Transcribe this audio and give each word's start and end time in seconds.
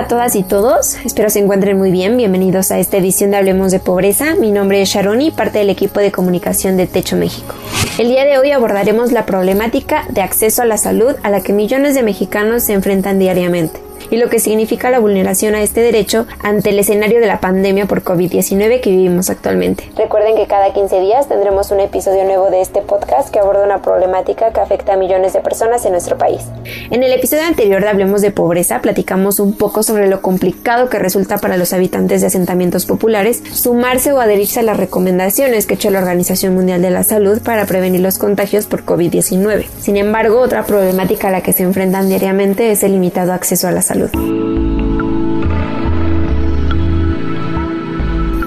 A 0.00 0.08
todas 0.08 0.34
y 0.34 0.42
todos, 0.42 0.96
espero 1.04 1.28
se 1.28 1.40
encuentren 1.40 1.76
muy 1.76 1.90
bien, 1.90 2.16
bienvenidos 2.16 2.70
a 2.70 2.78
esta 2.78 2.96
edición 2.96 3.30
de 3.30 3.36
Hablemos 3.36 3.70
de 3.70 3.80
Pobreza, 3.80 4.34
mi 4.34 4.50
nombre 4.50 4.80
es 4.80 4.88
Sharoni, 4.88 5.30
parte 5.30 5.58
del 5.58 5.68
equipo 5.68 6.00
de 6.00 6.10
comunicación 6.10 6.78
de 6.78 6.86
Techo 6.86 7.16
México. 7.16 7.54
El 7.98 8.08
día 8.08 8.24
de 8.24 8.38
hoy 8.38 8.50
abordaremos 8.50 9.12
la 9.12 9.26
problemática 9.26 10.06
de 10.08 10.22
acceso 10.22 10.62
a 10.62 10.64
la 10.64 10.78
salud 10.78 11.16
a 11.22 11.28
la 11.28 11.42
que 11.42 11.52
millones 11.52 11.94
de 11.94 12.02
mexicanos 12.02 12.62
se 12.62 12.72
enfrentan 12.72 13.18
diariamente 13.18 13.89
y 14.10 14.16
lo 14.16 14.28
que 14.28 14.40
significa 14.40 14.90
la 14.90 14.98
vulneración 14.98 15.54
a 15.54 15.62
este 15.62 15.80
derecho 15.80 16.26
ante 16.42 16.70
el 16.70 16.78
escenario 16.78 17.20
de 17.20 17.26
la 17.26 17.40
pandemia 17.40 17.86
por 17.86 18.02
COVID-19 18.02 18.80
que 18.80 18.90
vivimos 18.90 19.30
actualmente. 19.30 19.90
Recuerden 19.96 20.36
que 20.36 20.46
cada 20.46 20.72
15 20.72 21.00
días 21.00 21.28
tendremos 21.28 21.70
un 21.70 21.80
episodio 21.80 22.24
nuevo 22.24 22.50
de 22.50 22.60
este 22.60 22.82
podcast 22.82 23.30
que 23.30 23.38
aborda 23.38 23.64
una 23.64 23.82
problemática 23.82 24.52
que 24.52 24.60
afecta 24.60 24.94
a 24.94 24.96
millones 24.96 25.32
de 25.32 25.40
personas 25.40 25.84
en 25.84 25.92
nuestro 25.92 26.18
país. 26.18 26.42
En 26.90 27.02
el 27.02 27.12
episodio 27.12 27.44
anterior 27.44 27.82
de 27.82 27.88
Hablemos 27.88 28.22
de 28.22 28.30
Pobreza 28.30 28.80
platicamos 28.80 29.40
un 29.40 29.56
poco 29.56 29.82
sobre 29.82 30.08
lo 30.08 30.22
complicado 30.22 30.88
que 30.88 30.98
resulta 30.98 31.38
para 31.38 31.56
los 31.56 31.72
habitantes 31.72 32.20
de 32.20 32.28
asentamientos 32.28 32.86
populares 32.86 33.42
sumarse 33.52 34.12
o 34.12 34.20
adherirse 34.20 34.60
a 34.60 34.62
las 34.64 34.76
recomendaciones 34.76 35.66
que 35.66 35.74
ha 35.74 35.76
hecho 35.76 35.90
la 35.90 35.98
Organización 35.98 36.54
Mundial 36.54 36.82
de 36.82 36.90
la 36.90 37.04
Salud 37.04 37.40
para 37.42 37.66
prevenir 37.66 38.00
los 38.00 38.18
contagios 38.18 38.66
por 38.66 38.84
COVID-19. 38.84 39.66
Sin 39.80 39.96
embargo, 39.96 40.40
otra 40.40 40.64
problemática 40.64 41.28
a 41.28 41.30
la 41.30 41.42
que 41.42 41.52
se 41.52 41.62
enfrentan 41.62 42.08
diariamente 42.08 42.70
es 42.70 42.82
el 42.82 42.92
limitado 42.92 43.32
acceso 43.32 43.68
a 43.68 43.72
la 43.72 43.82
salud. 43.82 43.99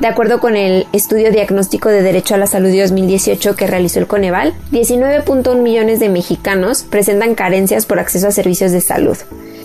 De 0.00 0.06
acuerdo 0.06 0.38
con 0.38 0.56
el 0.56 0.86
estudio 0.92 1.32
diagnóstico 1.32 1.88
de 1.88 2.00
derecho 2.00 2.34
a 2.34 2.38
la 2.38 2.46
salud 2.46 2.68
de 2.68 2.82
2018 2.82 3.56
que 3.56 3.66
realizó 3.66 3.98
el 3.98 4.06
Coneval, 4.06 4.54
19.1 4.70 5.60
millones 5.62 6.00
de 6.00 6.08
mexicanos 6.08 6.84
presentan 6.84 7.34
carencias 7.34 7.86
por 7.86 7.98
acceso 7.98 8.28
a 8.28 8.30
servicios 8.30 8.72
de 8.72 8.80
salud, 8.80 9.16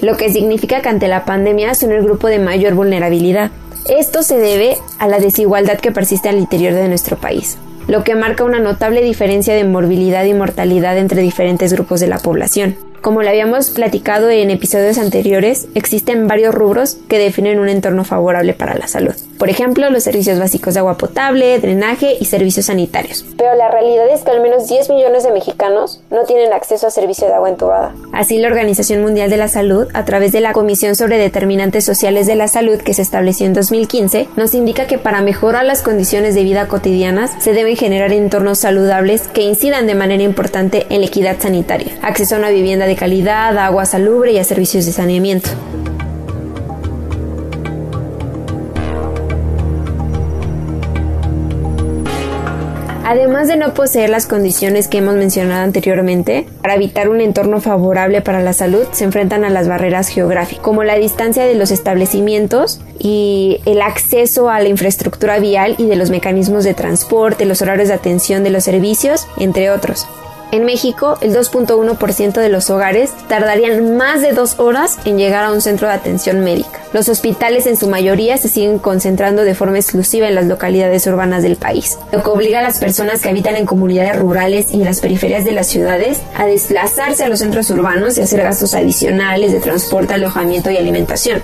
lo 0.01 0.17
que 0.17 0.31
significa 0.31 0.81
que 0.81 0.89
ante 0.89 1.07
la 1.07 1.25
pandemia 1.25 1.75
son 1.75 1.91
el 1.91 2.03
grupo 2.03 2.27
de 2.27 2.39
mayor 2.39 2.73
vulnerabilidad. 2.73 3.51
Esto 3.87 4.23
se 4.23 4.37
debe 4.37 4.77
a 4.97 5.07
la 5.07 5.19
desigualdad 5.19 5.79
que 5.79 5.91
persiste 5.91 6.29
al 6.29 6.39
interior 6.39 6.73
de 6.73 6.87
nuestro 6.87 7.17
país, 7.17 7.59
lo 7.87 8.03
que 8.03 8.15
marca 8.15 8.43
una 8.43 8.59
notable 8.59 9.03
diferencia 9.03 9.53
de 9.53 9.63
morbilidad 9.63 10.23
y 10.25 10.33
mortalidad 10.33 10.97
entre 10.97 11.21
diferentes 11.21 11.73
grupos 11.73 11.99
de 11.99 12.07
la 12.07 12.17
población. 12.17 12.77
Como 13.01 13.23
lo 13.23 13.29
habíamos 13.29 13.71
platicado 13.71 14.29
en 14.29 14.51
episodios 14.51 14.99
anteriores, 14.99 15.67
existen 15.73 16.27
varios 16.27 16.53
rubros 16.53 16.99
que 17.09 17.17
definen 17.17 17.59
un 17.59 17.67
entorno 17.67 18.03
favorable 18.03 18.53
para 18.53 18.77
la 18.77 18.87
salud. 18.87 19.15
Por 19.41 19.49
ejemplo, 19.49 19.89
los 19.89 20.03
servicios 20.03 20.37
básicos 20.37 20.75
de 20.75 20.81
agua 20.81 20.99
potable, 20.99 21.57
drenaje 21.57 22.15
y 22.19 22.25
servicios 22.25 22.67
sanitarios. 22.67 23.25
Pero 23.39 23.55
la 23.55 23.71
realidad 23.71 24.07
es 24.13 24.21
que 24.21 24.29
al 24.29 24.39
menos 24.39 24.67
10 24.67 24.91
millones 24.91 25.23
de 25.23 25.31
mexicanos 25.31 25.99
no 26.11 26.25
tienen 26.25 26.53
acceso 26.53 26.85
a 26.85 26.91
servicio 26.91 27.25
de 27.25 27.33
agua 27.33 27.49
entubada. 27.49 27.95
Así, 28.13 28.37
la 28.37 28.49
Organización 28.49 29.01
Mundial 29.01 29.31
de 29.31 29.37
la 29.37 29.47
Salud, 29.47 29.87
a 29.95 30.05
través 30.05 30.31
de 30.31 30.41
la 30.41 30.53
Comisión 30.53 30.95
sobre 30.95 31.17
Determinantes 31.17 31.83
Sociales 31.83 32.27
de 32.27 32.35
la 32.35 32.47
Salud 32.47 32.77
que 32.81 32.93
se 32.93 33.01
estableció 33.01 33.47
en 33.47 33.53
2015, 33.53 34.27
nos 34.35 34.53
indica 34.53 34.85
que 34.85 34.99
para 34.99 35.21
mejorar 35.21 35.65
las 35.65 35.81
condiciones 35.81 36.35
de 36.35 36.43
vida 36.43 36.67
cotidianas 36.67 37.31
se 37.39 37.53
deben 37.53 37.75
generar 37.75 38.13
entornos 38.13 38.59
saludables 38.59 39.27
que 39.27 39.41
incidan 39.41 39.87
de 39.87 39.95
manera 39.95 40.21
importante 40.21 40.85
en 40.91 41.01
la 41.01 41.07
equidad 41.07 41.37
sanitaria, 41.39 41.97
acceso 42.03 42.35
a 42.35 42.37
una 42.37 42.51
vivienda 42.51 42.85
de 42.85 42.95
calidad, 42.95 43.57
agua 43.57 43.87
salubre 43.87 44.33
y 44.33 44.37
a 44.37 44.43
servicios 44.43 44.85
de 44.85 44.91
saneamiento. 44.91 45.49
Además 53.11 53.49
de 53.49 53.57
no 53.57 53.73
poseer 53.73 54.09
las 54.09 54.25
condiciones 54.25 54.87
que 54.87 54.99
hemos 54.99 55.15
mencionado 55.15 55.63
anteriormente, 55.63 56.47
para 56.61 56.75
evitar 56.75 57.09
un 57.09 57.19
entorno 57.19 57.59
favorable 57.59 58.21
para 58.21 58.41
la 58.41 58.53
salud 58.53 58.87
se 58.93 59.03
enfrentan 59.03 59.43
a 59.43 59.49
las 59.49 59.67
barreras 59.67 60.07
geográficas, 60.07 60.63
como 60.63 60.85
la 60.85 60.95
distancia 60.95 61.43
de 61.43 61.55
los 61.55 61.71
establecimientos 61.71 62.79
y 62.99 63.59
el 63.65 63.81
acceso 63.81 64.49
a 64.49 64.61
la 64.61 64.69
infraestructura 64.69 65.39
vial 65.39 65.75
y 65.77 65.87
de 65.87 65.97
los 65.97 66.09
mecanismos 66.09 66.63
de 66.63 66.73
transporte, 66.73 67.43
los 67.43 67.61
horarios 67.61 67.89
de 67.89 67.95
atención 67.95 68.45
de 68.45 68.51
los 68.51 68.63
servicios, 68.63 69.27
entre 69.35 69.71
otros. 69.71 70.07
En 70.51 70.65
México, 70.65 71.17
el 71.21 71.33
2.1% 71.33 72.33
de 72.33 72.49
los 72.49 72.69
hogares 72.69 73.11
tardarían 73.29 73.95
más 73.95 74.21
de 74.21 74.33
dos 74.33 74.59
horas 74.59 74.97
en 75.05 75.17
llegar 75.17 75.45
a 75.45 75.51
un 75.53 75.61
centro 75.61 75.87
de 75.87 75.93
atención 75.93 76.41
médica. 76.41 76.81
Los 76.91 77.07
hospitales 77.07 77.67
en 77.67 77.77
su 77.77 77.87
mayoría 77.87 78.37
se 78.37 78.49
siguen 78.49 78.77
concentrando 78.77 79.45
de 79.45 79.55
forma 79.55 79.77
exclusiva 79.77 80.27
en 80.27 80.35
las 80.35 80.47
localidades 80.47 81.07
urbanas 81.07 81.41
del 81.41 81.55
país, 81.55 81.97
lo 82.11 82.21
que 82.21 82.29
obliga 82.29 82.59
a 82.59 82.63
las 82.63 82.79
personas 82.79 83.21
que 83.21 83.29
habitan 83.29 83.55
en 83.55 83.65
comunidades 83.65 84.19
rurales 84.19 84.73
y 84.73 84.75
en 84.75 84.83
las 84.83 84.99
periferias 84.99 85.45
de 85.45 85.53
las 85.53 85.67
ciudades 85.67 86.19
a 86.35 86.45
desplazarse 86.45 87.23
a 87.23 87.29
los 87.29 87.39
centros 87.39 87.69
urbanos 87.69 88.17
y 88.17 88.21
hacer 88.21 88.43
gastos 88.43 88.73
adicionales 88.73 89.53
de 89.53 89.61
transporte, 89.61 90.15
alojamiento 90.15 90.69
y 90.69 90.75
alimentación. 90.75 91.41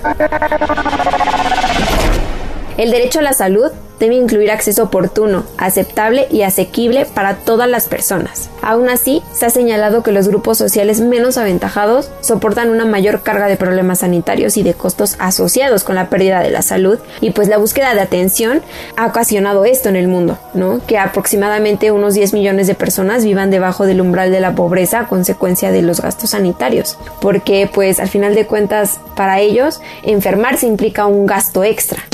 El 2.78 2.92
derecho 2.92 3.18
a 3.18 3.22
la 3.22 3.32
salud 3.32 3.72
debe 3.98 4.14
incluir 4.14 4.52
acceso 4.52 4.84
oportuno, 4.84 5.42
aceptable 5.56 6.28
y 6.30 6.42
asequible 6.42 7.06
para 7.06 7.34
todas 7.38 7.68
las 7.68 7.88
personas. 7.88 8.50
Aún 8.62 8.88
así, 8.88 9.20
se 9.32 9.46
ha 9.46 9.50
señalado 9.50 10.04
que 10.04 10.12
los 10.12 10.28
grupos 10.28 10.58
sociales 10.58 11.00
menos 11.00 11.38
aventajados 11.38 12.08
soportan 12.20 12.70
una 12.70 12.84
mayor 12.84 13.22
carga 13.24 13.48
de 13.48 13.56
problemas 13.56 13.98
sanitarios 13.98 14.56
y 14.56 14.62
de 14.62 14.74
costos 14.74 15.16
asociados 15.18 15.82
con 15.82 15.96
la 15.96 16.08
pérdida 16.08 16.40
de 16.40 16.50
la 16.50 16.62
salud 16.62 17.00
y 17.20 17.32
pues 17.32 17.48
la 17.48 17.58
búsqueda 17.58 17.94
de 17.94 18.00
atención 18.00 18.62
ha 18.96 19.06
ocasionado 19.06 19.64
esto 19.64 19.88
en 19.88 19.96
el 19.96 20.06
mundo, 20.06 20.38
¿no? 20.54 20.80
Que 20.86 20.98
aproximadamente 20.98 21.90
unos 21.90 22.14
10 22.14 22.32
millones 22.34 22.68
de 22.68 22.76
personas 22.76 23.24
vivan 23.24 23.50
debajo 23.50 23.86
del 23.86 24.00
umbral 24.00 24.30
de 24.30 24.38
la 24.38 24.54
pobreza 24.54 25.00
a 25.00 25.08
consecuencia 25.08 25.72
de 25.72 25.82
los 25.82 26.00
gastos 26.00 26.30
sanitarios, 26.30 26.96
porque 27.20 27.68
pues 27.72 27.98
al 27.98 28.08
final 28.08 28.36
de 28.36 28.46
cuentas 28.46 29.00
para 29.16 29.40
ellos 29.40 29.80
enfermarse 30.04 30.66
implica 30.66 31.06
un 31.06 31.26
gasto 31.26 31.64
extra. 31.64 32.07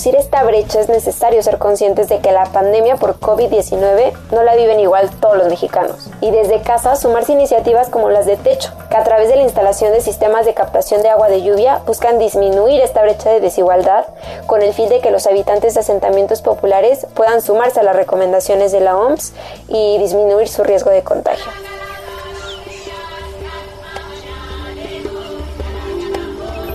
Reducir 0.00 0.16
esta 0.16 0.42
brecha 0.44 0.80
es 0.80 0.88
necesario 0.88 1.42
ser 1.42 1.58
conscientes 1.58 2.08
de 2.08 2.20
que 2.20 2.32
la 2.32 2.44
pandemia 2.44 2.96
por 2.96 3.20
COVID-19 3.20 4.12
no 4.32 4.42
la 4.42 4.56
viven 4.56 4.80
igual 4.80 5.10
todos 5.20 5.36
los 5.36 5.48
mexicanos. 5.48 6.08
Y 6.22 6.30
desde 6.30 6.62
casa 6.62 6.96
sumarse 6.96 7.32
iniciativas 7.32 7.90
como 7.90 8.08
las 8.08 8.24
de 8.24 8.38
Techo, 8.38 8.72
que 8.88 8.96
a 8.96 9.04
través 9.04 9.28
de 9.28 9.36
la 9.36 9.42
instalación 9.42 9.92
de 9.92 10.00
sistemas 10.00 10.46
de 10.46 10.54
captación 10.54 11.02
de 11.02 11.10
agua 11.10 11.28
de 11.28 11.42
lluvia 11.42 11.82
buscan 11.86 12.18
disminuir 12.18 12.80
esta 12.80 13.02
brecha 13.02 13.28
de 13.28 13.40
desigualdad 13.40 14.06
con 14.46 14.62
el 14.62 14.72
fin 14.72 14.88
de 14.88 15.00
que 15.00 15.10
los 15.10 15.26
habitantes 15.26 15.74
de 15.74 15.80
asentamientos 15.80 16.40
populares 16.40 17.06
puedan 17.12 17.42
sumarse 17.42 17.80
a 17.80 17.82
las 17.82 17.94
recomendaciones 17.94 18.72
de 18.72 18.80
la 18.80 18.96
OMS 18.96 19.34
y 19.68 19.98
disminuir 19.98 20.48
su 20.48 20.64
riesgo 20.64 20.90
de 20.90 21.02
contagio. 21.02 21.52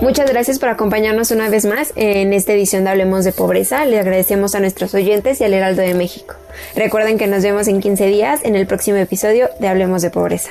Muchas 0.00 0.30
gracias 0.30 0.58
por 0.58 0.68
acompañarnos 0.68 1.30
una 1.30 1.48
vez 1.48 1.64
más 1.64 1.92
en 1.96 2.32
esta 2.32 2.52
edición 2.52 2.84
de 2.84 2.90
Hablemos 2.90 3.24
de 3.24 3.32
Pobreza. 3.32 3.84
Le 3.86 3.98
agradecemos 3.98 4.54
a 4.54 4.60
nuestros 4.60 4.94
oyentes 4.94 5.40
y 5.40 5.44
al 5.44 5.54
Heraldo 5.54 5.82
de 5.82 5.94
México. 5.94 6.34
Recuerden 6.74 7.18
que 7.18 7.26
nos 7.26 7.42
vemos 7.42 7.66
en 7.66 7.80
15 7.80 8.06
días 8.06 8.44
en 8.44 8.56
el 8.56 8.66
próximo 8.66 8.98
episodio 8.98 9.48
de 9.58 9.68
Hablemos 9.68 10.02
de 10.02 10.10
Pobreza. 10.10 10.50